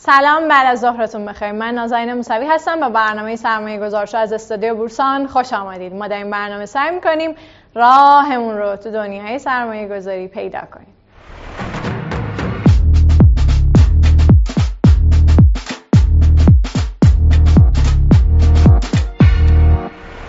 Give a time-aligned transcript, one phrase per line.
[0.00, 1.52] سلام بعد از ظهرتون بخیر.
[1.52, 5.94] من نازنین موسوی هستم و برنامه سرمایه گذارش از استودیو بورسان خوش آمدید.
[5.94, 7.34] ما در این برنامه سعی می‌کنیم
[7.74, 10.94] راهمون رو تو دنیای سرمایه گذاری پیدا کنیم.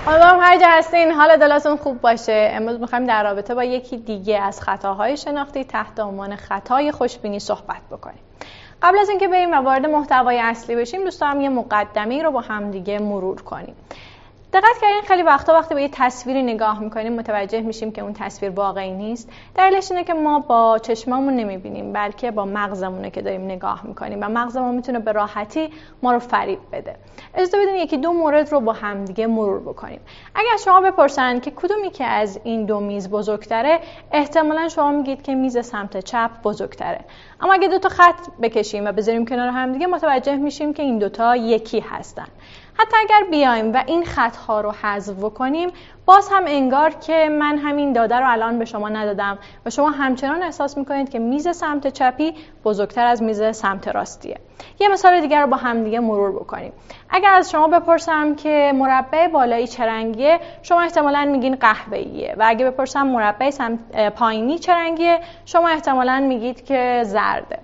[0.07, 2.51] امیدوارم هر جا هستین حال دلتون خوب باشه.
[2.53, 7.81] امروز می‌خوایم در رابطه با یکی دیگه از خطاهای شناختی تحت عنوان خطای خوشبینی صحبت
[7.91, 8.28] بکنیم.
[8.81, 12.71] قبل از اینکه بریم و وارد محتوای اصلی بشیم دوست یه مقدمه رو با هم
[12.71, 13.75] دیگه مرور کنیم.
[14.53, 18.51] دقت کردین خیلی وقتا وقتی به یه تصویری نگاه می‌کنیم متوجه میشیم که اون تصویر
[18.51, 19.29] واقعی نیست.
[19.55, 24.29] دلیلش اینه که ما با چشمامون نمی‌بینیم بلکه با مغزمونه که داریم نگاه می‌کنیم و
[24.29, 25.69] مغزمون می‌تونه به راحتی
[26.03, 26.95] ما رو فریب بده.
[27.35, 29.99] اجازه بدین یکی دو مورد رو با همدیگه مرور بکنیم.
[30.35, 33.79] اگر شما بپرسن که کدومی که از این دو میز بزرگتره
[34.11, 36.99] احتمالا شما میگید که میز سمت چپ بزرگتره.
[37.41, 41.35] اما اگه دو تا خط بکشیم و بذاریم کنار همدیگه متوجه میشیم که این دوتا
[41.35, 42.27] یکی هستن.
[42.81, 45.69] حتی اگر بیایم و این خطها رو حذف کنیم
[46.05, 50.43] باز هم انگار که من همین داده رو الان به شما ندادم و شما همچنان
[50.43, 54.37] احساس می‌کنید که میز سمت چپی بزرگتر از میز سمت راستیه.
[54.79, 56.73] یه مثال دیگر رو با هم دیگه مرور بکنیم.
[57.09, 62.65] اگر از شما بپرسم که مربع بالایی چه رنگیه شما احتمالا میگین قهوه‌ایه و اگه
[62.65, 63.51] بپرسم مربع
[64.09, 67.59] پایینی چه رنگیه شما احتمالا میگید که زرده.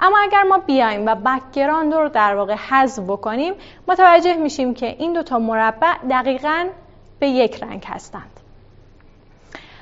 [0.00, 3.54] اما اگر ما بیایم و background رو در واقع حذف بکنیم
[3.88, 6.66] متوجه میشیم که این دو تا مربع دقیقا
[7.18, 8.40] به یک رنگ هستند.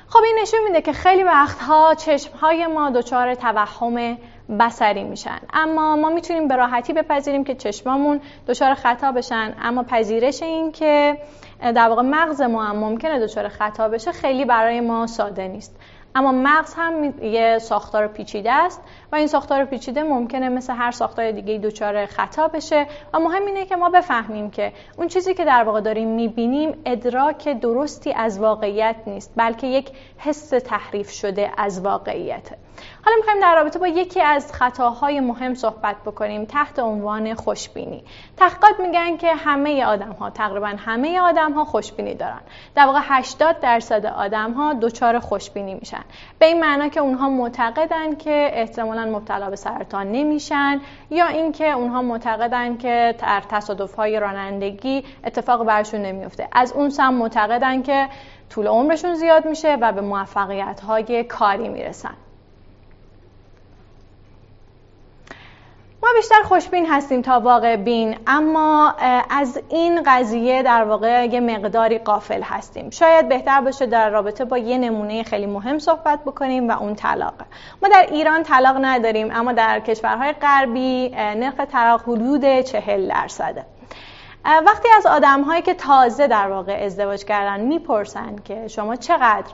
[0.09, 4.19] خب این نشون میده که خیلی وقتها چشمهای ما دچار توهم
[4.61, 5.39] بصری میشن.
[5.53, 9.55] اما ما می‌تونیم به راحتی بپذیریم که چشمامون دچار خطا بشن.
[9.63, 11.19] اما پذیرش این که
[11.61, 15.77] در واقع مغز ما هم ممکنه دچار خطا بشه خیلی برای ما ساده نیست.
[16.19, 18.81] اما مغز هم یه ساختار پیچیده است
[19.13, 23.67] و این ساختار پیچیده ممکنه مثل هر ساختار دیگه دچار خطا بشه و مهم اینه
[23.67, 28.97] که ما بفهمیم که اون چیزی که در واقع داریم می‌بینیم ادراک درستی از واقعیت
[29.07, 32.57] نیست بلکه یک حس تحریف شده از واقعیته.
[33.05, 38.05] حالا می‌خوایم در رابطه با یکی از خطاهای مهم صحبت بکنیم تحت عنوان خوشبینی.
[38.37, 42.41] تحقیقات میگن که همه آدم ها تقریبا همه آدم ها خوشبینی دارن.
[42.75, 46.05] در واقع 80 درصد آدم ها دچار خوشبینی میشن.
[46.39, 50.81] به این معنا که اونها معتقدن که احتمالا مبتلا به سرطان نمیشن
[51.11, 57.15] یا اینکه اونها معتقدن که در تصادف های رانندگی اتفاق برشون نمیفته از اون سم
[57.15, 58.09] معتقدن که
[58.51, 62.15] طول عمرشون زیاد میشه و به موفقیت های کاری می‌رسن.
[66.03, 68.95] ما بیشتر خوشبین هستیم تا واقع بین اما
[69.31, 72.91] از این قضیه در واقع یه مقداری قافل هستیم.
[72.91, 77.45] شاید بهتر باشه در رابطه با یه نمونه خیلی مهم صحبت بکنیم و اون طلاقه
[77.83, 83.65] ما در ایران طلاق نداریم اما در کشورهای غربی نرخ طلاق حدود چهل درصده
[84.67, 89.53] وقتی از آدم هایی که تازه در واقع ازدواج کردن می‌پرسن که شما چقدر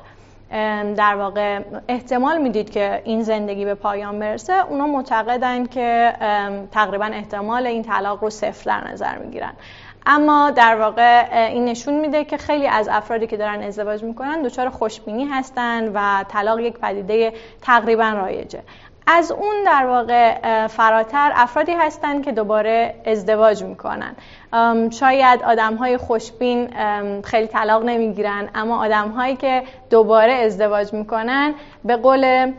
[0.97, 6.12] در واقع احتمال می‌دید که این زندگی به پایان برسه اونا معتقدن که
[6.72, 9.53] تقریبا احتمال این طلاق رو صفر در نظر می‌گیرن.
[10.06, 14.69] اما در واقع این نشون میده که خیلی از افرادی که دارن ازدواج می‌کنن دچار
[14.69, 18.62] خوشبینی هستن و طلاق یک پدیده تقریبا رایجه.
[19.06, 24.16] از اون در واقع فراتر افرادی هستند که دوباره ازدواج می‌کنن.
[24.91, 26.69] شاید آدم های خوشبین
[27.22, 31.54] خیلی طلاق نمی‌گیرن اما آدم هایی که دوباره ازدواج می‌کنن
[31.84, 32.53] به قول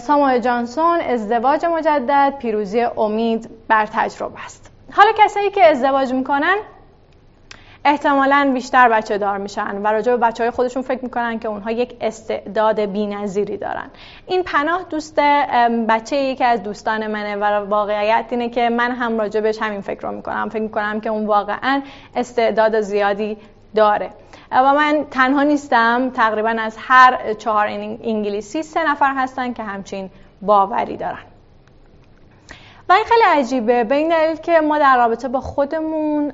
[0.00, 4.70] ساموئل جانسون ازدواج مجدد پیروزی امید بر تجربه است.
[4.92, 6.56] حالا کسایی که ازدواج می‌کنن
[7.84, 11.70] احتمالا بیشتر بچه دار میشن و راجع به بچه های خودشون فکر می‌کنن که اونها
[11.70, 13.90] یک استعداد بینظیری دارن.
[14.26, 15.20] این پناه دوست
[15.88, 20.00] بچه یکی از دوستان منه و واقعیت اینه که من هم راجع بهش همین فکر
[20.00, 20.48] رو می‌کنم.
[20.48, 21.82] فکر می‌کنم که اون واقعا
[22.16, 23.36] استعداد زیادی
[23.74, 24.10] داره.
[24.52, 30.10] و من تنها نیستم تقریبا از هر چهار انگلیسی سه نفر هستن که همچین
[30.42, 31.31] باوری دارن.
[32.88, 33.84] و این خیلی عجیبه.
[33.84, 36.32] به این دلیل که ما در رابطه با خودمون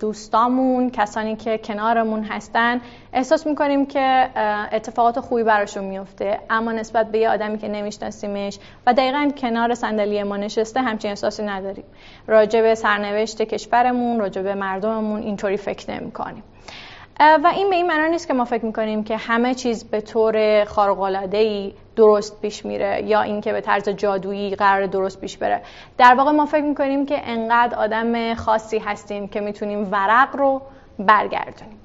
[0.00, 2.80] دوستامون کسانی که کنارمون هستن
[3.12, 4.28] احساس می‌کنیم که
[4.72, 10.22] اتفاقات خوبی براشون میفته اما نسبت به یه آدمی که نمیشناسیمش و دقیقا کنار صندلی
[10.22, 11.84] ما نشسته همچین احساسی نداریم.
[12.26, 16.42] راجع به سرنوشت کشورمون راجع به مردممون اینطوری فکر نمی‌کنیم.
[17.20, 20.64] و این به این معنا نیست که ما فکر می‌کنیم که همه چیز به طور
[21.32, 25.62] ای درست پیش میره یا اینکه به طرز جادویی قرار درست پیش بره.
[25.98, 30.62] در واقع ما فکر می‌کنیم که انقدر آدم خاصی هستیم که می‌تونیم ورق رو
[30.98, 31.80] برگردونیم.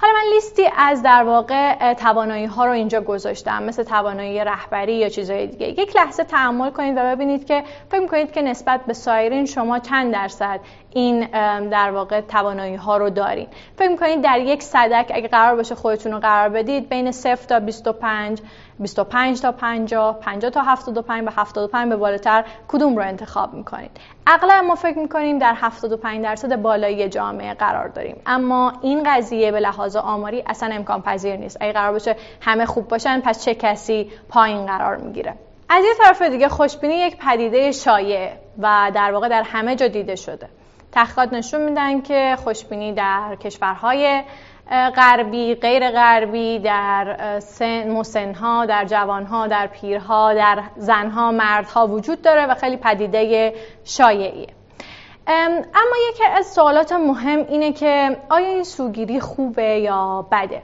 [0.00, 5.08] حالا من لیستی از در واقع توانایی ها رو اینجا گذاشتم مثل توانایی رهبری یا
[5.08, 5.66] چیزهای دیگه.
[5.68, 10.12] یک لحظه تحمل کنید و ببینید که فکر می‌کنید که نسبت به سایرین شما چند
[10.12, 11.20] درصد این
[11.68, 13.46] در واقع توانایی ها رو دارین.
[13.76, 17.60] فکر می‌کنید در یک صدک اگه قرار باشه خودتون رو قرار بدید بین 0 تا
[17.60, 18.40] 25
[18.78, 23.90] 25 تا 50 50 تا 75 و 75 به بالاتر کدوم رو انتخاب می‌کنید؟
[24.26, 28.16] اغلب ما فکر می‌کنیم در 75 درصد بالایی جامعه قرار داریم.
[28.26, 31.56] اما این قضیه به لحاظ آماری اصلا امکان پذیر نیست.
[31.60, 35.34] اگه قرار باشه همه خوب باشن پس چه کسی پایین قرار می‌گیره؟
[35.68, 40.16] از یه طرف دیگه خوشبینی یک پدیده شایع و در واقع در همه جا دیده
[40.16, 40.48] شده.
[40.92, 44.22] تحقیقات نشون میدن که خوشبینی در کشورهای
[44.70, 52.46] غربی غیر غربی در سن مسنها در جوانها در پیرها در زنها مردها وجود داره
[52.46, 54.48] و خیلی پدیده شایعیه.
[55.26, 60.62] اما یکی از سوالات مهم اینه که آیا این سوگیری خوبه یا بده؟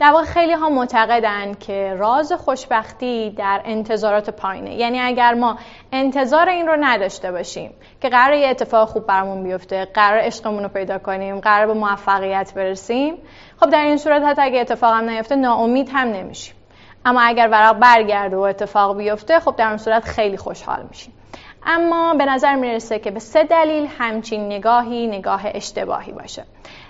[0.00, 4.74] در واقع خیلی ها معتقدن که راز خوشبختی در انتظارات پایینه.
[4.74, 5.58] یعنی اگر ما
[5.92, 7.70] انتظار این رو نداشته باشیم
[8.00, 12.54] که قرار یه اتفاق خوب برامون بیفته قرار عشقمون رو پیدا کنیم قرار به موفقیت
[12.54, 13.14] برسیم
[13.60, 16.54] خب در این صورت حتی اگه اتفاق هم نیفته ناامید هم نمیشیم.
[17.04, 21.12] اما اگر ورق برگرده و اتفاق بیفته خب در اون صورت خیلی خوشحال میشیم.
[21.66, 26.44] اما به نظر می‌رسه که به سه دلیل همچین نگاهی نگاه اشتباهی باشه.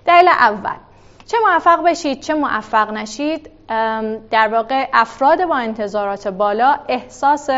[0.07, 0.90] دلیل اول
[1.31, 3.51] چه موفق بشید چه موفق نشید
[4.31, 7.51] در واقع افراد با انتظارات بالا احساس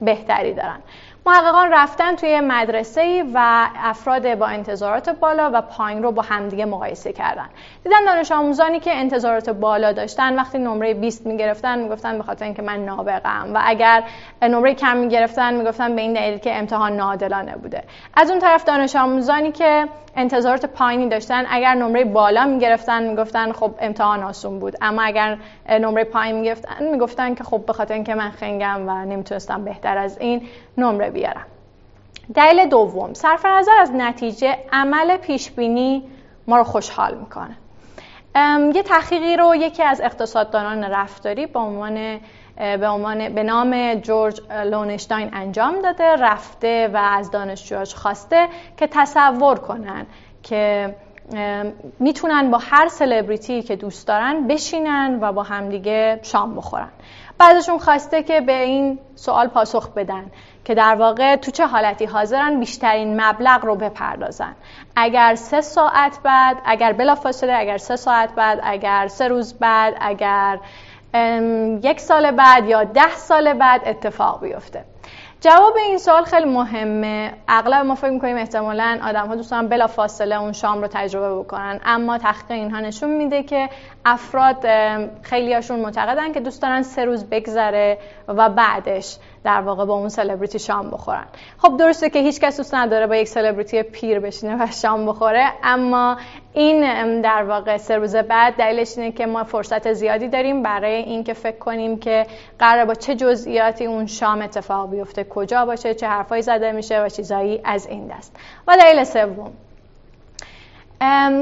[0.00, 0.80] بهتری دارن.
[1.26, 7.12] محققان رفتن توی مدرسه و افراد با انتظارات بالا و پایین رو با همدیگه مقایسه
[7.12, 7.48] کردن.
[7.84, 12.62] دیدن دانش آموزانی که انتظارات بالا داشتن وقتی نمره 20 می‌گرفتن می‌گفتن به خاطر اینکه
[12.62, 13.50] من نابغم.
[13.54, 14.02] و اگر
[14.42, 17.82] نمره کم می‌گرفتن می‌گفتن به این دلیل که امتحان ناعادلانه بوده.
[18.14, 23.74] از اون طرف دانش آموزانی که انتظارات پایینی داشتن اگر نمره بالا می‌گرفتن می‌گفتن خب
[23.80, 24.76] امتحان آسون بود.
[24.80, 25.38] اما اگر
[25.70, 30.18] نمره پایین می‌گرفتن می‌گفتن که خب به خاطر اینکه من خنگم و نمی‌تونستم بهتر از
[30.18, 31.46] این نمره بیارم.
[32.34, 36.02] دلیل دوم صرف نظر از نتیجه عمل پیشبینی
[36.46, 37.56] ما رو خوشحال می‌کنه.
[38.74, 42.20] یه تحقیقی رو یکی از اقتصاددانان رفتاری به عنوان
[42.56, 49.58] به, عنوان به نام جورج لونشتاین انجام داده رفته و از دانشجوهاش خواسته که تصور
[49.58, 50.06] کنن
[50.42, 50.94] که
[51.98, 56.88] می‌تونن با هر سلبریتی که دوست دارن بشینن و با همدیگه شام بخورن.
[57.38, 60.30] بعدشون خواسته که به این سوال پاسخ بدن.
[60.70, 64.54] که در واقع تو چه حالتی حاضرن بیشترین مبلغ رو بپردازن.
[64.96, 70.58] اگر سه ساعت بعد اگر بلافاصله اگر سه ساعت بعد اگر سه روز بعد اگر
[71.82, 74.84] یک سال بعد یا ده سال بعد اتفاق بیفته.
[75.40, 77.32] جواب این سوال خیلی مهمه.
[77.48, 81.80] اغلب ما فکر می‌کنیم احتمالا آدم ها دوستان بلا فاصله اون شام رو تجربه بکنن.
[81.84, 83.68] اما تحقیق اینها نشون میده که
[84.04, 84.66] افراد
[85.22, 89.16] خیلی هاشون معتقدن که دوست دارن سه روز بگذره و بعدش.
[89.44, 91.26] در واقع با اون سلبریتی شام بخورن.
[91.58, 95.52] خب درسته که هیچ کس دوست نداره با یک سلبریتی پیر بشینه و شام بخوره
[95.62, 96.16] اما
[96.52, 101.32] این در واقع سه روز بعد دلیلش اینه که ما فرصت زیادی داریم برای اینکه
[101.32, 102.26] فکر کنیم که
[102.58, 107.08] قرار با چه جزئیاتی اون شام اتفاق بیفته کجا باشه چه حرفایی زده میشه و
[107.08, 108.36] چیزایی از این دست.
[108.68, 109.52] و دلیل سوم.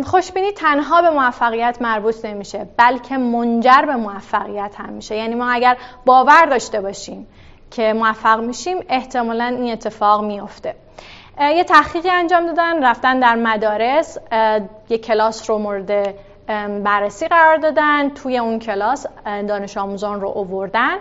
[0.04, 5.16] خوشبینی تنها به موفقیت مربوط نمیشه بلکه منجر به موفقیت هم میشه.
[5.16, 7.26] یعنی ما اگر باور داشته باشیم
[7.70, 10.74] که موفق میشیم احتمالا این اتفاق میفته
[11.40, 14.18] یه تحقیقی انجام دادن رفتن در مدارس.
[14.88, 16.14] یه کلاس رو مورد
[16.84, 20.96] بررسی قرار دادن توی اون کلاس دانش آموزان رو اووردن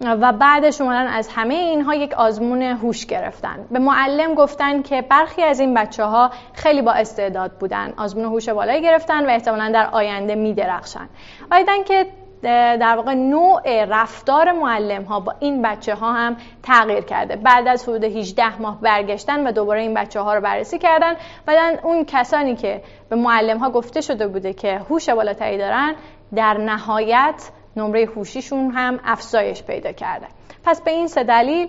[0.00, 3.66] و بعدش اومدن از همه اینها یک آزمون هوش گرفتن.
[3.70, 7.94] به معلم گفتن که برخی از این بچه ها خیلی با استعداد بودن.
[7.96, 11.08] آزمون هوش بالایی گرفتن و احتمالا در آینده میدرخشن.
[11.50, 12.06] و که
[12.44, 17.36] در واقع نوع رفتار معلم ها با این بچه ها هم تغییر کرده.
[17.36, 21.14] بعد از حدود 18 ماه برگشتن و دوباره این بچه ها رو بررسی کردن
[21.46, 25.94] بعد اون کسانی که به معلم ها گفته شده بوده که هوش بالاتری دارن
[26.34, 30.26] در نهایت نمره هوشیشون هم افزایش پیدا کرده.
[30.64, 31.68] پس به این سه دلیل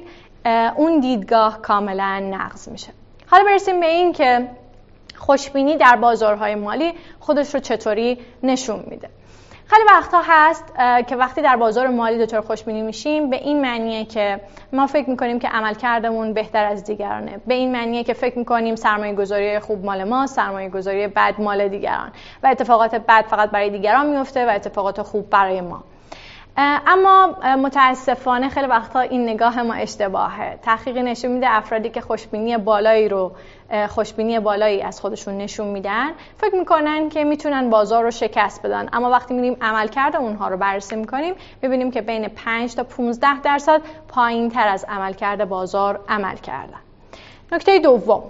[0.75, 2.91] اون دیدگاه کاملا نقض میشه.
[3.27, 4.47] حالا برسیم به این که
[5.15, 9.09] خوشبینی در بازارهای مالی خودش رو چطوری نشون میده.
[9.67, 10.73] خیلی وقتها هست
[11.07, 14.41] که وقتی در بازار مالی دچار خوشبینی میشیم به این معنیه که
[14.73, 17.39] ما فکر می‌کنیم که عمل کردمون بهتر از دیگرانه.
[17.47, 21.67] به این معنیه که فکر می‌کنیم سرمایه گذاری خوب مال ما سرمایه گذاری بد مال
[21.67, 22.11] دیگران.
[22.43, 25.83] و اتفاقات بد فقط برای دیگران میفته و اتفاقات خوب برای ما.
[26.57, 30.59] اما متاسفانه خیلی وقتا این نگاه ما اشتباهه.
[30.61, 33.31] تحقیقی نشون میده افرادی که خوشبینی بالایی رو
[33.89, 38.89] خوشبینی بالایی از خودشون نشون میدن فکر می‌کنن که می‌تونن بازار رو شکست بدن.
[38.93, 43.81] اما وقتی میریم عملکرد اونها رو بررسی می‌کنیم می‌بینیم که بین 5 تا 15 درصد
[44.07, 46.79] پایین تر از عملکرد بازار عمل کردن.
[47.51, 48.23] نکته دوم.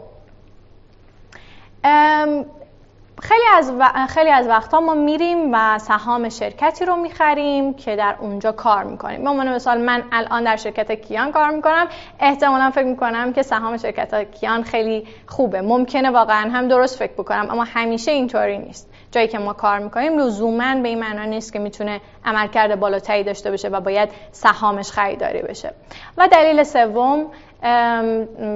[3.22, 4.08] خیلی از, و...
[4.08, 9.24] خیلی از وقتها ما میریم و سهام شرکتی رو می‌خریم که در اونجا کار می‌کنیم.
[9.24, 11.88] به عنوان مثال من الان در شرکت کیان کار می‌کنم.
[12.20, 15.62] احتمالا فکر می‌کنم که سهام شرکت کیان خیلی خوبه.
[15.62, 18.90] ممکنه واقعا هم درست فکر بکنم اما همیشه اینطوری نیست.
[19.12, 23.52] جایی که ما کار می‌کنیم لزوما به این معنا نیست که می‌تونه عملکرد بالاتری داشته
[23.52, 25.74] باشه و باید سهامش خریداری بشه.
[26.18, 27.26] و دلیل سوم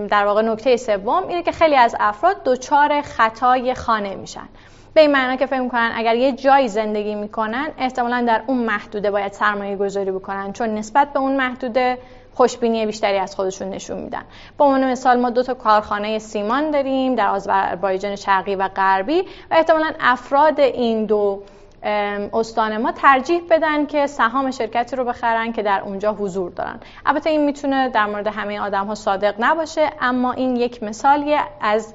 [0.09, 4.49] در واقع نکته سوم اینه که خیلی از افراد دچار خطای خانه میشن.
[4.93, 9.11] به این معنا که فکر می‌کنن اگر یه جایی زندگی می‌کنن احتمالا در اون محدوده
[9.11, 11.97] باید سرمایه گذاری بکنن چون نسبت به اون محدوده
[12.33, 14.23] خوشبینی بیشتری از خودشون نشون میدن.
[14.57, 19.53] به عنوان مثال ما دو تا کارخانه سیمان داریم در آذربایجان شرقی و غربی و
[19.53, 21.41] احتمالا افراد این دو
[21.83, 26.79] استان ما ترجیح بدن که سهام شرکتی رو بخرن که در اونجا حضور دارن.
[27.05, 31.93] البته این می‌تونه در مورد همه آدم ها صادق نباشه اما این یک مثالیه از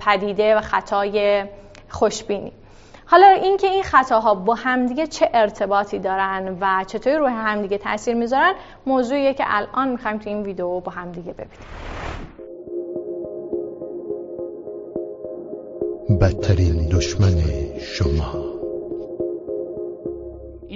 [0.00, 1.44] پدیده و خطای
[1.88, 2.52] خوشبینی.
[3.06, 8.54] حالا اینکه این خطاها با همدیگه چه ارتباطی دارن و چطوری روی همدیگه تاثیر می‌ذارن
[8.86, 11.66] موضوعیه که الان می‌خوایم تو این ویدیو با همدیگه ببینیم.
[16.20, 17.34] بدترین دشمن
[17.80, 18.55] شما.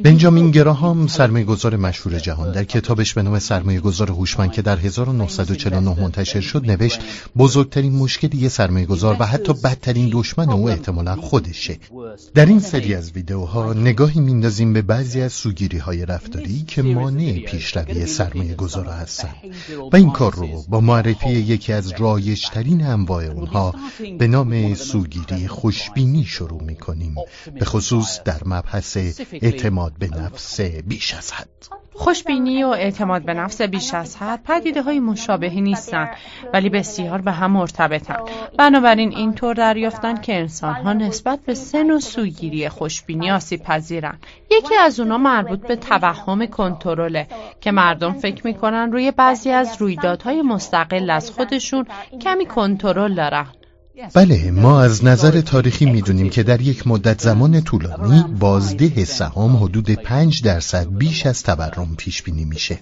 [0.04, 1.06] بنجامین گراهام
[1.44, 2.52] گذار مشهور جهان.
[2.52, 3.38] در کتابش به نام
[3.80, 7.00] گذار هوشمند که در 1949 منتشر شد نوشت
[7.36, 8.48] بزرگترین مشکل یه
[8.84, 11.78] گذار و حتی بدترین دشمن او احتمالا خودشه.
[12.34, 17.38] در این سری از ویدیوها نگاهی میندازیم به بعضی از سوگیری های رفتاری که مانع
[17.38, 19.34] پیشروی سرمایه گذارا هستن
[19.92, 23.74] و این کار رو با معرفی یکی از رایجترین انواع اونها
[24.18, 27.14] به نام سوگیری خوشبینی شروع می‌کنیم.
[27.58, 28.96] به خصوص در مبحث
[29.32, 29.89] اعتماد.
[29.98, 31.80] به نفس بیش از حد.
[31.92, 36.08] خوشبینی و اعتماد به نفس بیش از حد پدیده های مشابهی نیستند
[36.52, 38.16] ولی بسیار به هم مرتبطن
[38.58, 44.18] بنابراین اینطور دریافتن که انسان ها نسبت به سن و سوگیری خوشبینی آسیب پذیرن
[44.50, 47.26] یکی از اونا مربوط به توهم کنترله
[47.60, 51.86] که مردم فکر می‌کنن روی بعضی از رویدادهای مستقل از خودشون
[52.20, 53.46] کمی کنترل دارن.
[54.14, 59.90] بله ما از نظر تاریخی می‌دونیم که در یک مدت زمان طولانی بازده سهام حدود
[59.90, 62.78] 5 درصد بیش از تورم پیش بینی میشه.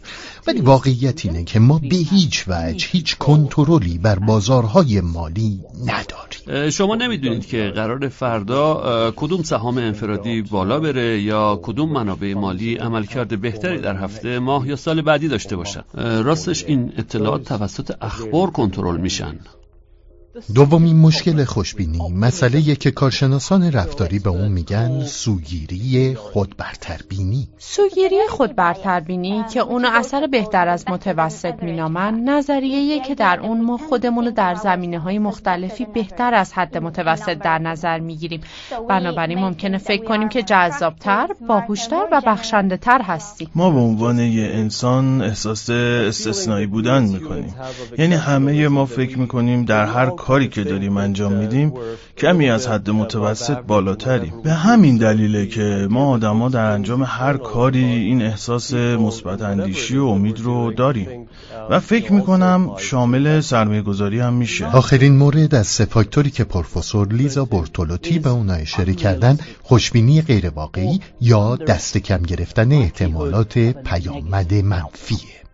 [0.46, 6.70] ولی واقعیت اینه که ما به هیچ وجه هیچ کنترلی بر بازارهای مالی نداریم.
[6.70, 13.40] شما نمی‌دونید که قرار فردا کدوم سهام انفرادی بالا بره یا کدوم منابع مالی عملکرد
[13.40, 18.96] بهتری در هفته ماه یا سال بعدی داشته باشن؟ راستش این اطلاعات توسط اخبار کنترل
[19.00, 19.38] میشن.
[20.54, 27.48] دومین مشکل خوشبینی مسئله که کارشناسان رفتاری به اون میگن سوگیری خودبرتربینی.
[27.58, 34.30] سوگیری خودبرتربینی که اونو اثر بهتر از متوسط مینامن نظریه که در اون ما خودمون
[34.30, 38.40] در زمینه های مختلفی بهتر از حد متوسط در نظر می‌گیریم.
[38.88, 43.50] بنابراین ممکنه فکر کنیم که جذابتر باهوشتر و بخشنده تر هستیم.
[43.54, 47.54] ما به عنوان یه انسان احساس استثنایی بودن می‌کنیم.
[47.98, 51.72] یعنی همه ما فکر می‌کنیم در هر کاری که داریم انجام میدیم
[52.16, 54.32] کمی از حد متوسط بالاتریم.
[54.42, 60.04] به همین دلیله که ما آدما در انجام هر کاری این احساس مثبت اندیشی و
[60.04, 61.28] امید رو داریم
[61.70, 64.66] و فکر می‌کنم شامل سرمایه گذاری هم میشه.
[64.66, 71.00] آخرین مورد از سه فاکتوری که پروفسور لیزا بورتولوتی به اون اشاره کردن خوشبینی غیرواقعی
[71.20, 75.47] یا دست کم گرفتن احتمالات پیامد منفیه.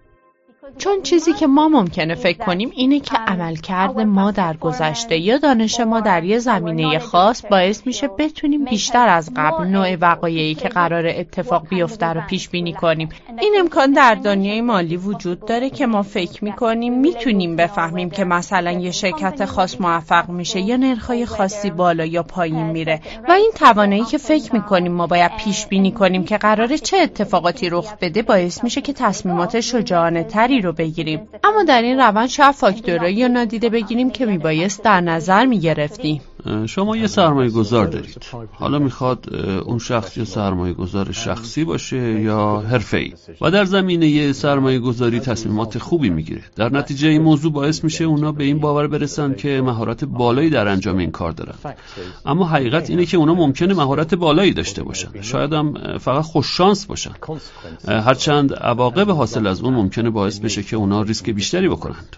[0.79, 5.81] چون چیزی که ما ممکنه فکر کنیم اینه که عملکرد ما در گذشته یا دانش
[5.81, 11.07] ما در یه زمینه خاص باعث میشه بتونیم بیشتر از قبل نوع وقایعی که قرار
[11.07, 13.09] اتفاق بیفته رو پیش بینی کنیم.
[13.41, 18.71] این امکان در دنیای مالی وجود داره که ما فکر می‌کنیم می‌تونیم بفهمیم که مثلا
[18.71, 23.01] یه شرکت خاص موفق میشه یا نرخای خاصی بالا یا پایین میره.
[23.29, 27.69] و این توانایی که فکر می‌کنیم ما باید پیش بینی کنیم که قراره چه اتفاقاتی
[27.71, 31.29] رخ بده باعث میشه که تصمیمات شجاعانه تری رو بگیریم.
[31.45, 36.21] اما در این روند شاید فاکتورایی رو نادیده بگیریم که میبایست در نظر می‌گرفتیم.
[36.67, 38.25] شما یه سرمایه گذار دارید.
[38.53, 39.35] حالا می‌خواد
[39.65, 45.79] اون شخص یا سرمایه گذار شخصی باشه یا ای و در زمینه سرمایه گذاری تصمیمات
[45.79, 46.43] خوبی می‌گیره.
[46.57, 50.69] در نتیجه این موضوع باعث میشه اونا به این باور برسن که مهارت بالایی در
[50.69, 51.55] انجام این کار دارن.
[52.27, 55.23] اما حقیقت اینه که اونا ممکنه مهارت بالایی داشته باشن.
[55.23, 57.13] شاید هم فقط خوش شانس باشن.
[57.89, 62.17] هرچند عواقب حاصل از اون ممکنه باعث بشه که اونا ریسک بیشتری بکنند.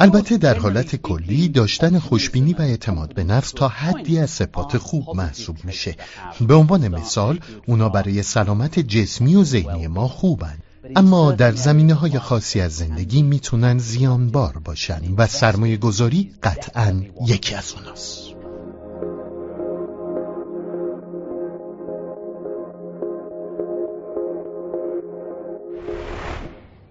[0.00, 5.16] البته در حالت کلی داشتن خوشبینی و اعتماد به نفس تا حدی از صفات خوب
[5.16, 5.96] محسوب میشه.
[6.40, 10.58] به عنوان مثال اونا برای سلامت جسمی و ذهنی ما خوبن.
[10.96, 17.54] اما در زمینه های خاصی از زندگی می‌تونن زیانبار باشن و سرمایه گذاری قطعا یکی
[17.54, 18.33] از اوناست.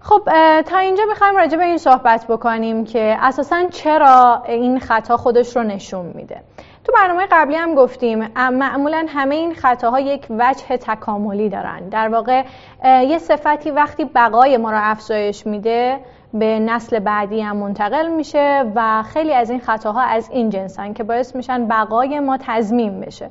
[0.06, 0.22] خب
[0.62, 5.62] تا اینجا می‌خوایم راجع به این صحبت بکنیم که اساسا چرا این خطا خودش رو
[5.62, 6.40] نشون میده.
[6.84, 11.88] تو برنامه قبلی هم گفتیم معمولا همه این خطاها یک وجه تکاملی دارن.
[11.88, 12.44] در واقع
[12.84, 16.00] یه صفتی وقتی بقای ما رو افزایش میده
[16.34, 21.04] به نسل بعدی هم منتقل میشه و خیلی از این خطاها از این جنسن که
[21.04, 23.30] باعث میشن بقای ما تضمین بشه.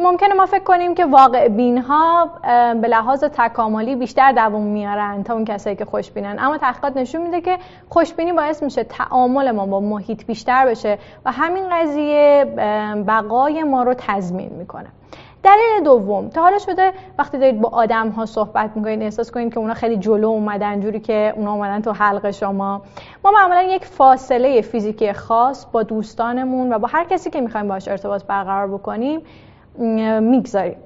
[0.00, 2.30] ممکنه ما فکر کنیم که واقع بین ها
[2.74, 6.36] به لحاظ تکاملی بیشتر دووم میارن تا اون کسایی که خوشبینن.
[6.38, 11.32] اما تحقیقات نشون میده که خوشبینی باعث میشه تعامل ما با محیط بیشتر بشه و
[11.32, 12.44] همین قضیه
[13.06, 14.86] بقای ما رو تضمین می‌کنه.
[15.42, 19.60] دلیل دوم تا حالا شده وقتی دارید با آدم ها صحبت می‌کنید احساس کنید که
[19.60, 22.82] اونا خیلی جلو اومدن جوری که اونا اومدن تو حلق شما.
[23.24, 27.88] ما معمولا یک فاصله فیزیکی خاص با دوستانمون و با هر کسی که می‌خوایم باش
[27.88, 29.20] ارتباط برقرار بکنیم
[30.20, 30.76] می‌گذاریم.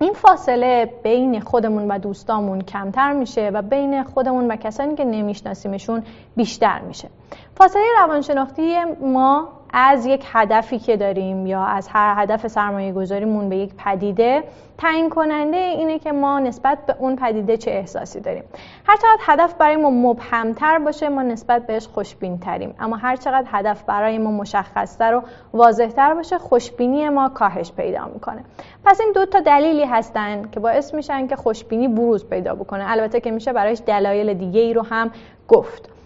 [0.00, 6.02] این فاصله بین خودمون و دوستامون کمتر میشه و بین خودمون و کسانی که نمیشناسیمشون
[6.36, 7.08] بیشتر میشه.
[7.54, 13.56] فاصله روانشناختی ما از یک هدفی که داریم یا از هر هدف سرمایه گذاریمون به
[13.56, 14.44] یک پدیده
[14.78, 18.44] تعیین کننده اینه که ما نسبت به اون پدیده چه احساسی داریم.
[18.86, 23.48] هر چقدر هدف برای ما مبهمتر باشه ما نسبت بهش خوشبین تریم اما هر چقدر
[23.52, 25.22] هدف برای ما مشخصتر و
[25.52, 28.44] واضحتر باشه خوشبینی ما کاهش پیدا می‌کنه.
[28.84, 32.90] پس این دو تا دلیلی هستن که باعث میشن که خوشبینی بروز پیدا بکنه.
[32.90, 35.10] البته که میشه برایش دلایل دیگه ای رو هم
[35.48, 35.99] گفت.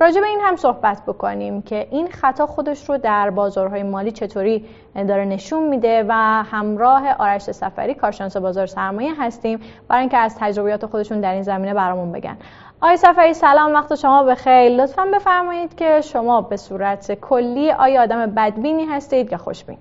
[0.00, 4.64] راجع به این هم صحبت بکنیم که این خطا خودش رو در بازارهای مالی چطوری
[4.94, 6.12] داره نشون میده و
[6.42, 11.74] همراه آرش سفری کارشناس بازار سرمایه هستیم برای اینکه از تجربیات خودشون در این زمینه
[11.74, 12.36] برامون بگن.
[12.80, 14.68] آقای سفری سلام وقت شما بخیر.
[14.68, 19.78] لطفا بفرمایید که شما به صورت کلی آیا آدم بدبینی هستید یا خوشبین؟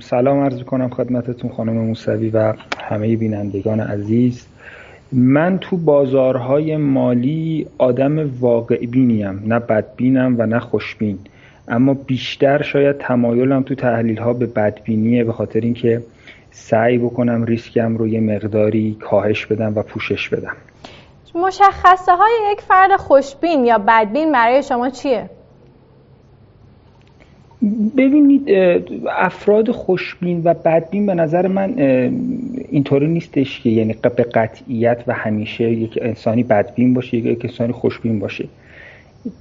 [0.00, 4.53] سلام عرض کنم خدمتتون خانم موسوی و همه بینندگان عزیز.
[5.16, 11.18] من تو بازارهای مالی آدم واقع بینیم نه بدبینم و نه خوشبین
[11.68, 16.02] اما بیشتر شاید تمایلم تو تحلیل ها به بدبینیه به خاطر اینکه
[16.50, 20.56] سعی بکنم ریسکم رو یه مقداری کاهش بدم و پوشش بدم
[21.34, 25.30] مشخصه های یک فرد خوشبین یا بدبین برای شما چیه؟
[27.96, 28.50] ببینید
[29.08, 31.78] افراد خوشبین و بدبین به نظر من
[32.68, 38.18] اینطوری نیستش که یعنی به قطعیت و همیشه یک انسانی بدبین باشه یک انسانی خوشبین
[38.18, 38.48] باشه.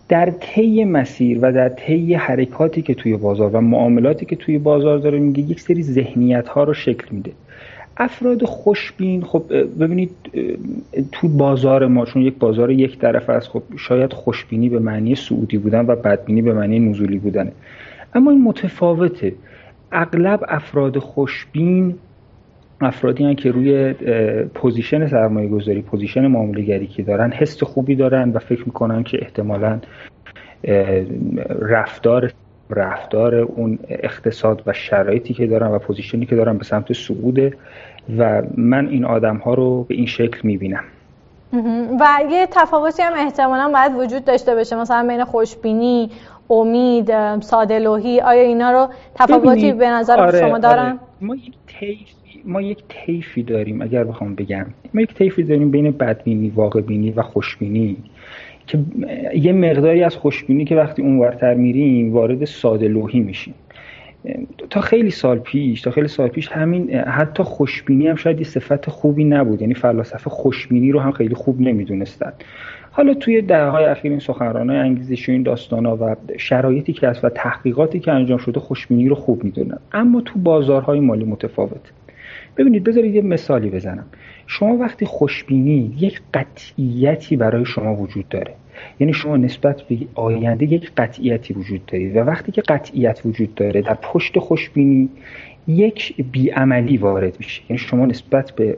[0.10, 4.98] در طی مسیر و در طی حرکاتی که توی بازار و معاملاتی که توی بازار
[4.98, 7.32] داره میگه یک سری ذهنیت ها رو شکل میده.
[7.98, 9.44] افراد خوشبین خب
[9.80, 10.12] ببینید
[11.12, 15.58] تو بازار ما چون یک بازار یک طرف است خب شاید خوشبینی به معنی سعودی
[15.58, 17.52] بودن و بدبینی به معنی نزولی بودنه.
[18.16, 19.34] اما این متفاوته.
[19.92, 21.96] اغلب افراد خوشبین
[22.82, 23.94] افرادی هن که روی
[24.54, 29.80] position سرمایه گذاری position معامله که دارن حس خوبی دارن و فکر می‌کنن که احتمالا
[31.60, 32.32] رفتار
[32.70, 37.54] رفتار اون اقتصاد و شرایطی که دارن و position ی که دارن به سمت صعوده
[38.18, 40.84] و من این آدم ها رو به این شکل می‌بینم.
[42.00, 44.76] و یه تفاوتی هم احتمالا باید وجود داشته باشه.
[44.76, 46.10] مثلا بین خوشبینی
[46.50, 51.00] امید سادلوهی آیا اینا رو تفاوتی به نظر آره، شما دارن؟ آره.
[51.22, 51.54] ما یک
[52.46, 54.66] ما یک طیفی داریم اگر بخوام بگم.
[54.94, 57.98] ما یک طیفی داریم بین بدبینی واقع بینی و خوشبینی.
[58.68, 58.80] که
[59.36, 63.54] یه مقداری از خوشبینی که وقتی اونورتر میریم وارد ساده لوحی میشیم.
[64.70, 68.90] تا خیلی سال پیش تا خیلی سال پیش همین حتی خوشبینی هم شاید یه صفت
[68.90, 69.62] خوبی نبود.
[69.62, 72.34] یعنی فلاسفه خوشبینی رو هم خیلی خوب نمی‌دونستن.
[72.96, 78.00] حالا توی دههای اخیر این سخنرانای انگیزشی این داستانا و شرایطی که هست و تحقیقاتی
[78.00, 79.80] که انجام شده خوشبینی رو خوب می‌دونن.
[79.92, 81.92] اما تو بازارهای مالی متفاوت.
[82.58, 84.06] ببینید بذارید یه مثالی بزنم.
[84.48, 88.54] شما وقتی خوشبینی یک قطعیتی برای شما وجود داره.
[89.00, 93.82] یعنی شما نسبت به آینده یک قطعیتی وجود دارید و وقتی که قطعیت وجود داره
[93.82, 95.10] در پشت خوشبینی
[95.68, 97.62] یک بیعملی وارد میشه.
[97.70, 98.78] یعنی شما نسبت به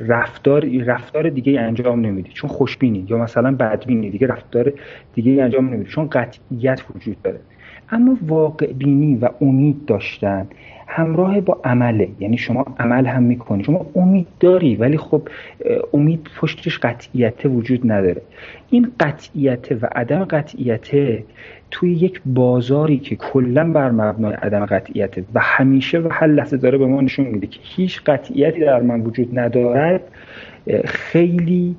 [0.00, 4.72] رفتار رفتار دیگه انجام نمی‌دید چون خوشبینی یا مثلا بدبینی دیگه رفتار
[5.14, 7.40] دیگه انجام نمی‌دید چون قطعیت وجود داره.
[7.90, 10.46] اما واقع بینی و امید داشتن
[10.86, 12.08] همراه با عمله.
[12.20, 13.64] یعنی شما عمل هم می‌کنی.
[13.64, 15.22] شما امید داری ولی خب
[15.92, 18.22] امید پشتش قطعیت وجود نداره.
[18.70, 20.88] این قطعیت و عدم قطعیت
[21.70, 26.78] توی یک بازاری که کلا بر مبنای عدم قطعیت و همیشه و هر لحظه داره
[26.78, 30.00] به ما نشون میده که هیچ قطعیتی در من وجود ندارد
[30.84, 31.76] خیلی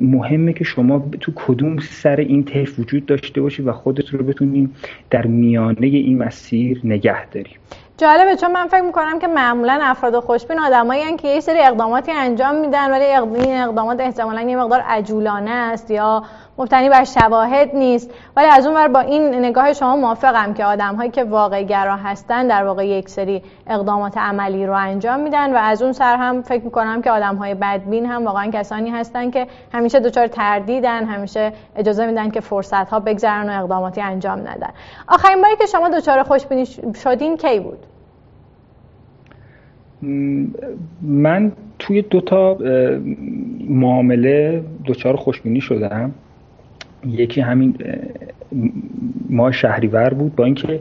[0.00, 4.74] مهمه که شما تو کدوم سر این طیف وجود داشته باشی و خودت رو بتونیم
[5.10, 7.56] در میانه این مسیر نگه داریم
[7.98, 12.54] جالبه چون من فکر می‌کنم که معمولا افراد خوشبین آدمایی که یه سری اقداماتی انجام
[12.60, 16.22] میدن ولی این اقدامات احتمالا یه مقدار عجولانه است یا
[16.58, 18.10] مبتنی بر شواهد نیست.
[18.36, 22.46] ولی از اون با این نگاه شما موافقم که آدم هایی که واقع گرا هستن
[22.46, 26.64] در واقع یک سری اقدامات عملی رو انجام میدن و از اون سر هم فکر
[26.64, 32.06] می‌کنم که آدم های بدبین هم واقعا کسانی هستن که همیشه دچار تردیدن همیشه اجازه
[32.06, 34.70] میدن که فرصت ها بگذرن و اقداماتی انجام ندن.
[35.08, 36.66] آخرین باری که شما دچار خوشبینی
[37.02, 37.78] شدین کی بود؟
[41.02, 42.58] من توی دو تا
[43.68, 46.12] معامله دچار خوشبینی شدم.
[47.08, 47.74] یکی همین
[49.30, 50.80] ماه شهریور بود با اینکه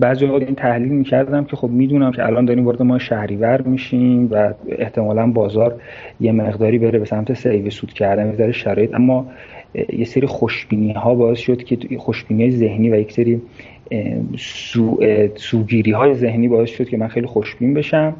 [0.00, 4.28] بعضی وقت این تحلیل می‌کردم که خب می‌دونم که الان داریم وارد ما شهریور میشیم
[4.32, 5.80] و احتمالا بازار
[6.20, 8.94] یه مقداری بره به سمت save سود کردن می‌ذاره شرایط.
[8.94, 9.26] اما
[9.92, 13.42] یه سری خوشبینی ها باعث شد که خوشبینی ذهنی و یک سری
[14.38, 15.00] سو،
[15.34, 18.14] سوگیری های ذهنی باعث شد که من خیلی خوشبین بشم.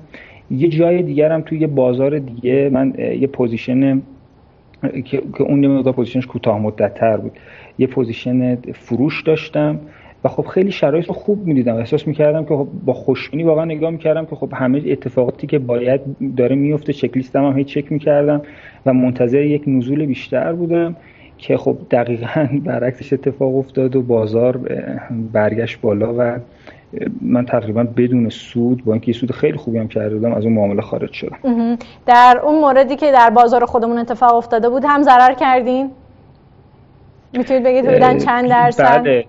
[0.50, 4.02] یه جای دیگرم توی یه بازار دیگه من یه position
[5.04, 7.32] که, اون یه مقدار position ش کوتاه مدت تر بود.
[7.78, 9.80] یه position فروش داشتم
[10.24, 11.76] و خب خیلی شرایط خوب می‌دیدم.
[11.76, 16.00] احساس می‌کردم که خب با خوشبینی واقعا نگاه می‌کردم که خب همه اتفاقاتی که باید
[16.36, 18.42] داره میفته چک لیستم هم هی چک می‌کردم
[18.86, 20.96] و منتظر یک نزول بیشتر بودم
[21.38, 24.60] که خب دقیقا برعکسش اتفاق افتاد و بازار
[25.32, 26.38] برگشت بالا و
[27.20, 30.82] من تقریبا بدون سود با اینکه سود خیلی خوبی هم کرده بودم از اون معامله
[30.82, 31.78] خارج شدم.
[32.06, 35.90] در اون موردی که در بازار خودمون اتفاق افتاده بود هم ضرر کردین؟
[37.32, 39.24] می‌تونید بگید بودن چند درصد؟ بله.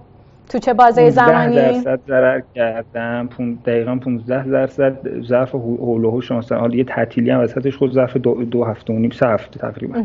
[0.49, 3.29] تو چه بازه زمانی؟ درصد ضرر کردم.
[3.65, 8.17] دقیقا 15 درصد ظرف حول و حوش مثلا حالا یه تعطیلی هم وسطش خود ظرف
[8.17, 10.03] دو, دو هفته و نیم سه هفته تقریبا.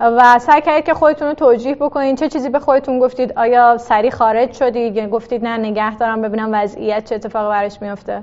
[0.00, 4.10] و سعی کردید که خودتون رو توجیه بکنین چه چیزی به خودتون گفتید؟ آیا سری
[4.10, 8.22] خارج شدید یا گفتید نه نگه دارم ببینم وضعیت چه اتفاقی براش میفته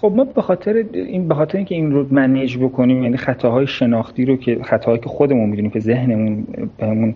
[0.00, 4.24] خب ما به خاطر این به خاطر اینکه این رو منیج بکنیم یعنی خطاهای شناختی
[4.24, 6.46] رو که خطاهایی که خودمون می‌دونیم که ذهنمون
[6.78, 7.14] بهمون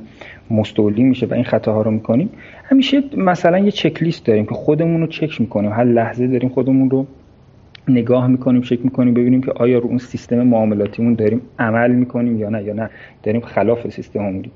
[0.51, 2.31] مستولی میشه و این خطاها رو می‌کنیم.
[2.65, 5.73] همیشه مثلا یه چک لیست داریم که خودمون رو چک می‌کنیم.
[5.73, 7.07] هر لحظه داریم خودمون رو
[7.89, 12.49] نگاه می‌کنیم چک می‌کنیم ببینیم که آیا رو اون سیستم معاملاتیمون داریم عمل می‌کنیم یا
[12.49, 12.91] نه یا نه.
[13.23, 14.53] داریم خلاف سیستم میریم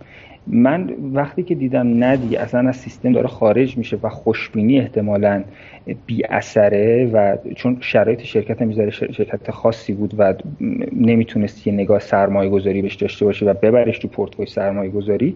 [0.46, 5.44] من وقتی که دیدم ندی اصلا از سیستم داره خارج میشه و خوشبینی احتمالا
[6.07, 10.35] بی اثره و چون شرایط شرکت هم شرکت خاصی بود و
[10.92, 15.35] نمی‌تونست یه نگاه سرمایه گذاری بهش داشته باشه و ببرش تو پورتفوی سرمایه گذاریت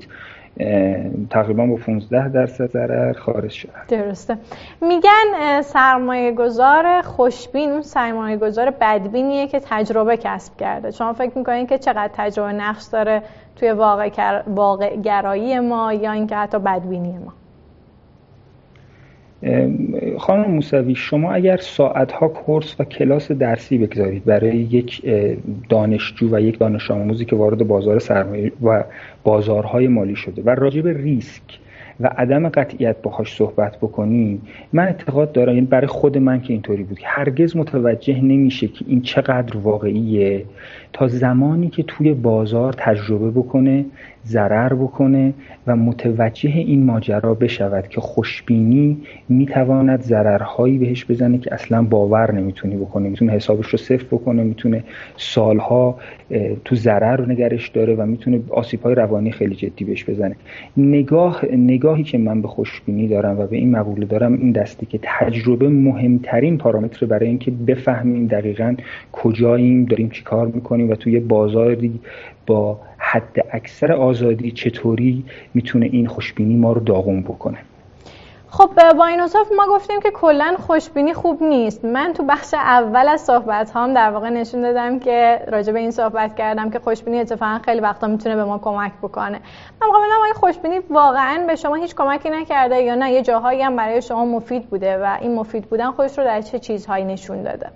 [1.30, 3.68] تقریبا با 15 درصد ضرر خارج شد.
[3.88, 4.38] درسته.
[4.80, 10.90] میگن سرمایه گذار خوشبین اون سرمایه گذار بدبینیه که تجربه کسب کرده.
[10.90, 13.22] شما فکر می‌کنین که چقدر تجربه نقش داره
[13.56, 17.32] توی واقع, واقع گرایی ما یا اینکه حتی بدبینی ما؟
[20.18, 25.02] خانم موسوی شما اگر ساعتها کورس و کلاس درسی بگذارید برای یک
[25.68, 28.84] دانشجو و یک دانش آموزی که وارد بازار سرمایه و
[29.24, 31.42] بازارهای مالی شده و راجع به ریسک
[32.00, 36.82] و عدم قطعیت باهاش صحبت بکنیم من اعتقاد دارم یعنی برای خود من که اینطوری
[36.82, 40.44] بود هرگز متوجه نمیشه که این چقدر واقعیه.
[40.92, 43.84] تا زمانی که توی بازار تجربه بکنه
[44.26, 45.32] ضرر بکنه
[45.66, 48.96] و متوجه این ماجرا بشود که خوشبینی
[49.28, 54.84] می‌تواند ضررهایی بهش بزنه که اصلا باور نمی‌تونی بکنه می‌تونه حسابش رو صفر بکنه می‌تونه
[55.16, 55.98] سالها
[56.64, 58.40] تو ضرر نگرش داره و می‌تونه
[58.84, 60.36] های روانی خیلی جدی بهش بزنه.
[60.76, 64.98] نگاه نگاهی که من به خوشبینی دارم و به این مقوله دارم این دستی که
[65.02, 68.74] تجربه مهمترین پارامتر برای اینکه بفهمیم دقیقا
[69.12, 70.81] کجاییم داریم چیکار می‌کنیم.
[70.90, 72.00] و توی بازاری
[72.46, 77.58] با حد اکثر آزادی چطوری می‌تونه این خوشبینی ما رو داغون بکنه؟
[78.48, 81.84] خب با این اصاف ما گفتیم که کلا خوشبینی خوب نیست.
[81.84, 85.90] من تو بخش اول از صحبت هام در واقع نشون دادم که راجع به این
[85.90, 89.40] صحبت کردم که خوشبینی اتفاقا خیلی وقتا می‌تونه به ما کمک بکنه.
[89.80, 93.76] من می‌خوام این خوشبینی واقعا به شما هیچ کمکی نکرده یا نه؟ یه جاهایی هم
[93.76, 97.70] برای شما مفید بوده و این مفید بودن خودش رو در چه چیزهایی نشون داده؟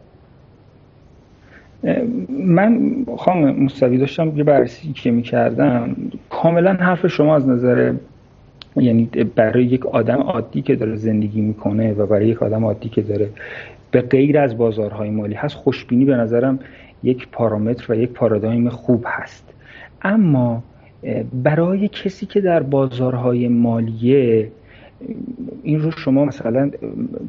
[2.31, 5.97] من خانم مستوی داشتم یه بررسی که می‌کردم.
[6.31, 7.93] کاملا حرف شما از نظر
[8.77, 13.03] یعنی برای یک آدم عادی که داره زندگی می‌کنه و برای یک آدم عادی که
[13.03, 13.29] داره
[13.91, 16.59] به غیر از بازارهای مالی هست خوشبینی به نظرم
[17.03, 19.53] یک پارامتر و یک پارادایم خوب هست.
[20.03, 20.63] اما
[21.43, 24.49] برای کسی که در بازارهای مالیه
[25.63, 26.71] این رو شما مثلا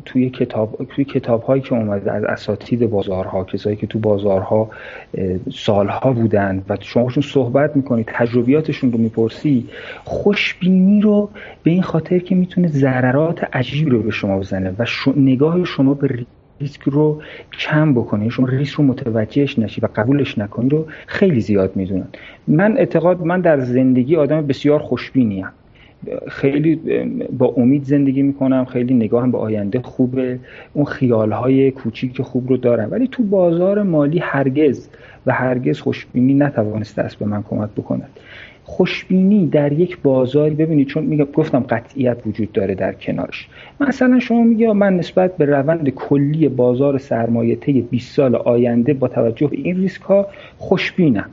[0.06, 4.70] توی کتاب توی کتاب هایی که اومده از اساتید بازارها کسایی که تو بازارها
[5.54, 9.66] سالها بودن و شماشون صحبت می‌کنی تجربیاتشون رو می‌پرسی
[10.04, 11.30] خوشبینی رو
[11.64, 16.26] به این خاطر که می‌تونه ضررات عجیب رو به شما بزنه و نگاه شما به
[16.62, 17.22] ریسک رو
[17.60, 18.30] کم بکنه.
[18.30, 22.08] شما ریسک رو متوجهش نشی و قبولش نکنی رو خیلی زیاد می‌دونن.
[22.48, 25.46] من اعتقاد من در زندگی آدم بسیار خوشبینیم
[26.28, 26.76] خیلی
[27.38, 30.40] با امید زندگی می‌کنم خیلی نگاهم به آینده خوبه.
[30.74, 32.92] اون خیالهای کوچیک خوب رو دارم.
[32.92, 34.88] ولی تو بازار مالی هرگز
[35.26, 38.10] و هرگز خوشبینی نتوانسته است به من کمک بکند.
[38.64, 43.48] خوشبینی در یک بازاری ببینید چون میگم گفتم قطعیت وجود داره در کنارش.
[43.80, 49.08] مثلا شما میگه من نسبت به روند کلی بازار سرمایه طی 20 سال آینده با
[49.08, 51.30] توجه به این ریسک ها خوشبینم.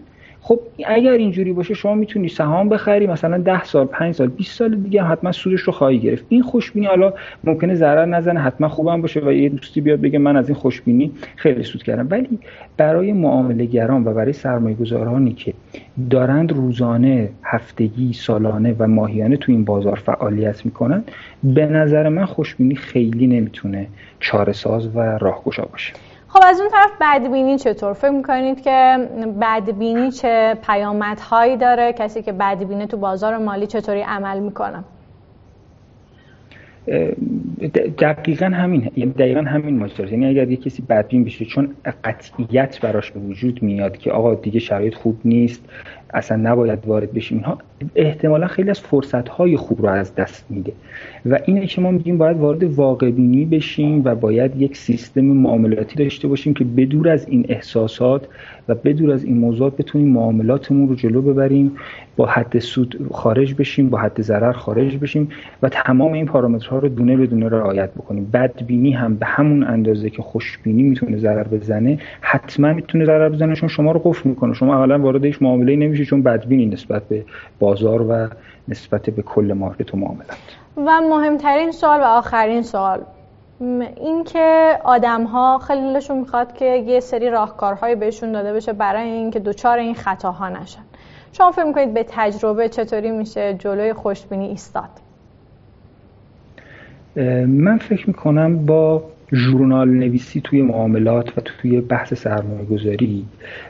[0.46, 4.76] خب اگر اینجوری باشه شما می‌تونی سهام بخری مثلا 10 سال 5 سال 20 سال
[4.76, 6.24] دیگه حتما سودش رو خواهی گرفت.
[6.28, 7.12] این خوشبینی حالا
[7.44, 11.12] ممکنه ضرر نزنه حتما خوبم باشه و یه دوستی بیاد بگه من از این خوشبینی
[11.36, 12.06] خیلی سود کردم.
[12.10, 12.38] ولی
[12.76, 15.54] برای معامله گران و برای سرمایه گذارانی که
[16.10, 21.04] دارند روزانه هفتگی سالانه و ماهیانه تو این بازار فعالیت می‌کنن.
[21.44, 23.86] به نظر من خوشبینی خیلی نمی‌تونه
[24.20, 25.92] چاره ساز و راهگشا باشه.
[26.34, 29.08] خب از اون طرف بدبینی چطور؟ فکر می‌کنید که
[29.40, 34.84] بدبینی چه پیامدهایی داره؟ کسی که بدبینه تو بازار مالی چطوری عمل می‌کنه؟
[37.98, 43.10] دقیقا همین یعنی دقیقا همین ماجراست یعنی اگر یه کسی بدبین بشه چون قطعیت براش
[43.10, 45.64] به وجود میاد که آقا دیگه شرایط خوب نیست
[46.10, 47.38] اصلا نباید وارد بشیم.
[47.38, 47.58] اینها
[47.94, 50.72] احتمالا خیلی از فرصت های خوب رو از دست میده.
[51.26, 55.96] و اینه که ما میگیم باید وارد واقع بینی بشیم و باید یک سیستم معاملاتی
[55.96, 58.26] داشته باشیم که بدور از این احساسات
[58.68, 61.72] و بدور از این موضوعات بتونیم معاملاتمون رو جلو ببریم
[62.16, 65.28] با حد سود خارج بشیم با حد ضرر خارج بشیم
[65.62, 68.30] و تمام این پارامترها رو دونه به دونه رعایت بکنیم.
[68.32, 73.68] بدبینی هم به همون اندازه که خوشبینی می‌تونه ضرر بزنه حتما می‌تونه ضرر بزنه چون
[73.68, 74.54] شما رو قفل می‌کنه.
[74.54, 77.24] شما اولا وارد هیچ معامله نمیشه چون بدبینی نسبت به
[77.58, 78.28] بازار و
[78.68, 80.38] نسبت به کل مارکت و معاملات.
[80.76, 83.00] و مهمترین سوال و آخرین سوال.
[83.96, 89.08] این که آدم ها خیلی دلشون می‌خواد که یه سری راهکارهایی بهشون داده بشه برای
[89.08, 90.82] اینکه دوچار این خطاها نشن.
[91.32, 94.90] شما فکر می‌کنید به تجربه چطوری میشه جلوی خوشبینی ایستاد؟
[97.46, 99.02] من فکر می‌کنم با
[99.34, 103.24] ژورنال نویسی توی معاملات و توی بحث سرمایه گذاری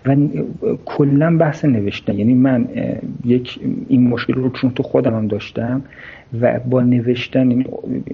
[0.06, 0.16] و
[0.84, 2.18] کلا بحث نوشتن.
[2.18, 2.68] یعنی من
[3.24, 5.82] یک این مشکل رو چون تو خودم هم داشتم
[6.40, 7.66] و با نوشتن یعنی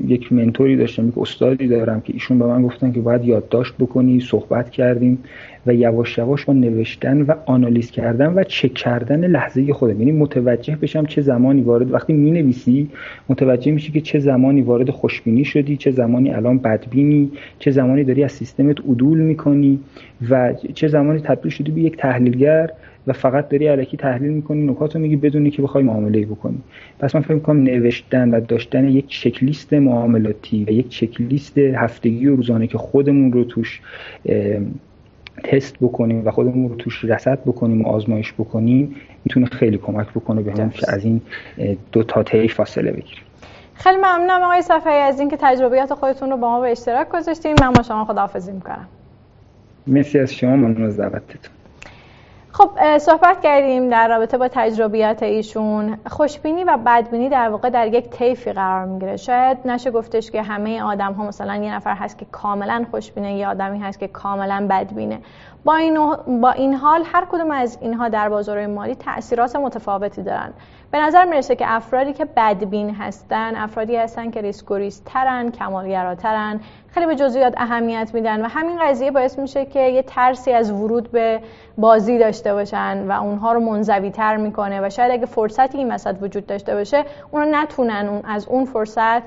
[0.06, 4.20] یک منتوری داشتم یک استادی دارم که ایشون به من گفتن که باید یادداشت بکنی
[4.20, 5.18] صحبت کردیم.
[5.66, 10.76] و یواش یواش با نوشتن و آنالیز کردن و چک کردن لحظه خودم یعنی متوجه
[10.76, 12.88] بشم چه زمانی وارد وقتی می نویسی
[13.28, 18.24] متوجه میشی که چه زمانی وارد خوشبینی شدی چه زمانی الان بدبینی چه زمانی داری
[18.24, 19.78] از سیستمت عدول می‌کنی
[20.30, 22.70] و چه زمانی تبدیل شدی به یک تحلیلگر
[23.06, 26.58] و فقط داری علکی تحلیل می‌کنی نکات رو میگی بدونی که بخوای معامله بکنی.
[26.98, 32.36] پس من فکر می‌کنم نوشتن و داشتن یک چکلیست معاملاتی و یک چکلیست هفتگی و
[32.36, 33.80] روزانه که خودمون رو توش
[35.44, 40.42] تست بکنیم و خودمون رو توش رسد بکنیم و آزمایش بکنیم می‌تونه خیلی کمک بکنه
[40.42, 41.20] به که از این
[41.92, 43.22] دو تا طی فاصله بگیریم.
[43.74, 47.56] خیلی ممنونم آقای صفحی از اینکه تجربیات خودتون رو با ما به اشتراک گذاشتین.
[47.60, 48.88] من با شما خداحافظی می‌کنم.
[49.86, 50.56] مرسی از شما.
[50.56, 51.59] ممنون از دعوتتون.
[52.52, 55.98] خب صحبت کردیم در رابطه با تجربیات ایشون.
[56.06, 59.16] خوشبینی و بدبینی در واقع در یک طیفی قرار می‌گیره.
[59.16, 63.48] شاید نشه گفتش که همه آدم ها مثلا یه نفر هست که کاملا خوشبینه یه
[63.48, 65.18] آدمی هست که کاملا بدبینه.
[65.64, 70.52] با این, با این حال هر کدوم از اینها در بازار مالی تاثیرات متفاوتی دارن.
[70.90, 77.14] به نظر می‌رسه که افرادی که بدبین هستن افرادی هستن که ریسک‌گریزترن کمالگراترن خیلی به
[77.14, 81.40] جزئیات اهمیت میدن و همین قضیه باعث میشه که یه ترسی از ورود به
[81.78, 86.16] بازی داشته باشن و اونها رو منزوی تر می‌کنه و شاید اگه فرصتی این وسط
[86.20, 89.22] وجود داشته باشه اونو نتونن اون از اون فرصت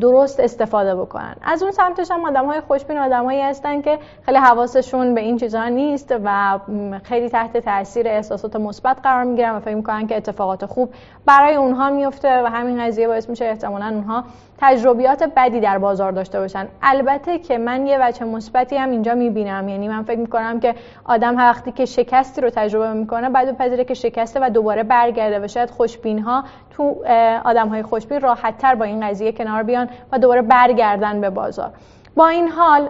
[0.00, 1.36] درست استفاده بکنن.
[1.42, 5.68] از اون سمتش هم آدم های خوشبین آدمایی هستن که خیلی حواسشون به این چیزها
[5.68, 6.58] نیست و
[7.02, 10.94] خیلی تحت تاثیر احساسات مثبت قرار می‌گیرن و فکر می‌کنن که اتفاقات خوب
[11.26, 14.24] برای اونها میفته و همین قضیه باعث میشه احتمالا اونها
[14.60, 16.68] تجربیات بدی در بازار داشته باشن.
[16.82, 19.68] البته که من یه وجه مثبتی هم اینجا می‌بینم.
[19.68, 23.94] یعنی من فکر می‌کنم که آدم وقتی که شکستی رو تجربه می‌کنه بعد بپذیره که
[23.94, 27.04] شکسته و دوباره برگرده و شاید خوشبین ها تو
[27.44, 31.70] آدم های خوشبین راحت تر با این قضیه کنار بیان و دوباره برگردن به بازار.
[32.16, 32.88] با این حال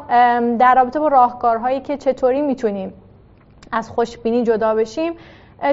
[0.57, 2.93] در رابطه با راهکارهایی که چطوری می‌تونیم
[3.73, 5.13] از خوشبینی جدا بشیم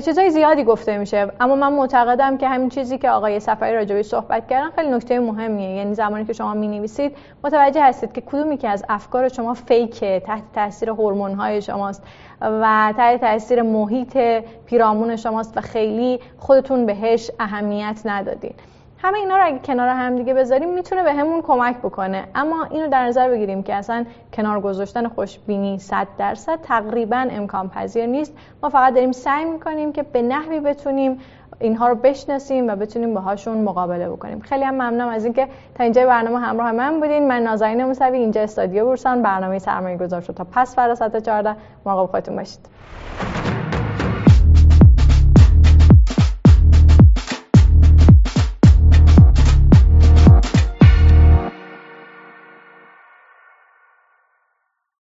[0.06, 1.32] چیزای زیادی گفته میشه.
[1.40, 5.70] اما من معتقدم که همین چیزی که آقای سفری راجبی صحبت کردن خیلی نکته مهمیه.
[5.70, 10.22] یعنی زمانی که شما می نویسید متوجه هستید که کدومی که از افکار شما فیکه
[10.26, 12.04] تحت تاثیر هورمون های شماست
[12.42, 14.18] و تحت تاثیر محیط
[14.66, 20.34] پیرامون شماست و خیلی خودتون بهش اهمیت ندادید همه اینا رو اگه کنار هم دیگه
[20.34, 22.24] بذاریم می‌تونه به همون کمک بکنه.
[22.36, 28.06] اما اینو در نظر بگیریم که اصلا کنار گذاشتن خوشبینی 100 درصد تقریبا امکان پذیر
[28.06, 28.34] نیست.
[28.64, 31.20] ما فقط داریم سعی می‌کنیم که به نحوی بتونیم
[31.60, 34.40] اینها رو بشناسیم و بتونیم باهاشون مقابله بکنیم.
[34.40, 37.28] خیلی هم ممنونم از اینکه تا اینجا برنامه همراه من بودین.
[37.28, 39.22] من نازنین موسوی اینجا استادیو بورسان.
[39.22, 41.56] برنامه سرمایه گذار شد تا پس فراست 14
[41.86, 42.60] مراقب خودتون باشید.